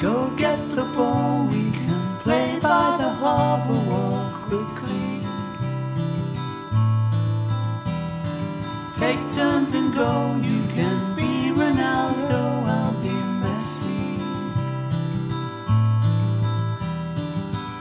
Go 0.00 0.30
get 0.36 0.60
the 0.76 0.84
ball, 0.94 1.48
we 1.48 1.72
can 1.72 2.18
play 2.22 2.56
by 2.62 2.96
the 2.98 3.08
harbor 3.08 3.80
wall 3.90 4.30
quickly. 4.46 5.22
Take 8.94 9.18
turns 9.34 9.74
and 9.74 9.92
go, 9.92 10.38
you 10.40 10.62
can 10.68 11.16
be 11.16 11.50
Ronaldo, 11.50 12.62
I'll 12.76 12.92
be 13.02 13.16
Messi. 13.42 14.20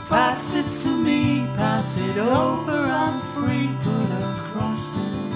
Pass 0.10 0.56
it 0.56 0.72
to 0.82 0.90
me, 0.98 1.46
pass 1.56 2.00
it 2.00 2.18
over, 2.18 2.80
I'm 3.04 3.22
free, 3.36 3.70
put 3.84 4.10
a 4.22 4.26
cross 4.50 4.96
in. 4.96 5.28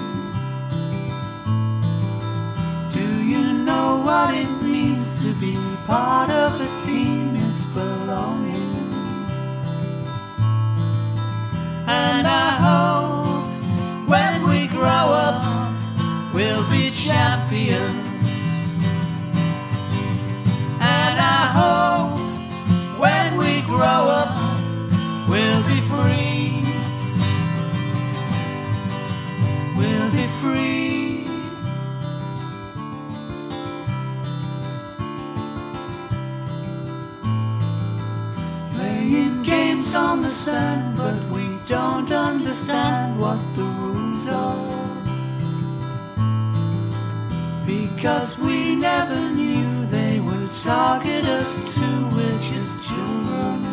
Do 2.89 3.23
you 3.23 3.53
know 3.53 4.01
what 4.03 4.33
it 4.33 4.49
means 4.63 5.21
to 5.21 5.31
be 5.35 5.55
part 5.85 6.31
of? 6.31 6.40
On 39.93 40.21
the 40.21 40.29
sand, 40.29 40.95
but 40.97 41.21
we 41.29 41.59
don't 41.67 42.09
understand 42.11 43.19
what 43.19 43.39
the 43.55 43.63
rules 43.63 44.29
are. 44.29 44.71
Because 47.65 48.37
we 48.37 48.75
never 48.75 49.19
knew 49.31 49.85
they 49.87 50.21
would 50.21 50.49
target 50.53 51.25
us 51.25 51.75
too, 51.75 52.09
we're 52.15 52.39
just 52.39 52.87
children. 52.87 53.65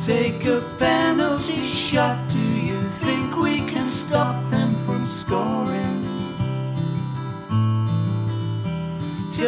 Take 0.00 0.46
a 0.46 0.62
penalty 0.78 1.62
shot, 1.62 2.16
do 2.30 2.38
you 2.38 2.80
think 2.88 3.36
we 3.36 3.58
can 3.66 3.88
stop 3.90 4.45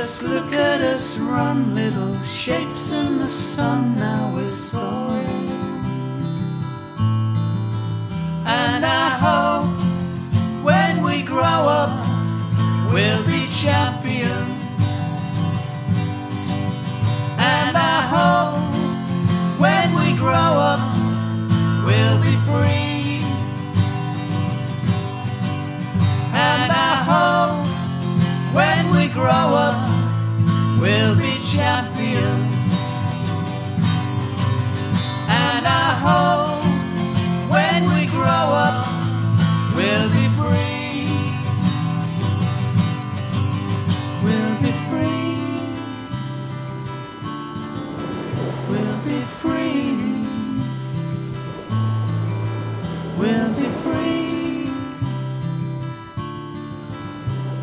Just 0.09 0.23
look 0.23 0.55
at 0.55 0.81
us 0.81 1.19
run, 1.19 1.75
little 1.75 2.19
shapes 2.23 2.91
in 2.91 3.19
the 3.19 3.29
sun, 3.29 3.99
now 3.99 4.33
we're 4.35 4.47
soaring. 4.47 5.51
And 8.47 8.87
I 8.87 9.11
hope 9.27 10.65
when 10.65 11.03
we 11.03 11.21
grow 11.21 11.43
up, 11.43 11.93
we'll 12.91 13.23
be 13.27 13.49
champions. 13.49 13.98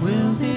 We'll 0.06 0.34
be 0.36 0.55